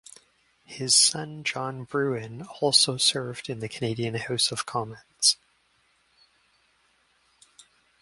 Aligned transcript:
His 0.65 0.95
son 0.95 1.43
John 1.43 1.83
Brewin 1.83 2.41
also 2.59 2.97
served 2.97 3.51
in 3.51 3.59
the 3.59 3.69
Canadian 3.69 4.15
House 4.15 4.51
of 4.51 4.65
Commons. 4.65 5.37